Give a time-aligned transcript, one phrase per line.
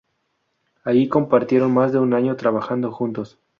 [0.83, 3.37] Ahí compartieron más de un año trabajando juntos.